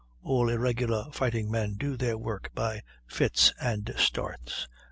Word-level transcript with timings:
All 0.23 0.49
irregular 0.49 1.11
fighting 1.11 1.51
men 1.51 1.75
do 1.75 1.95
their 1.95 2.17
work 2.17 2.49
by 2.55 2.81
fits 3.05 3.53
and 3.61 3.93
starts. 3.97 4.67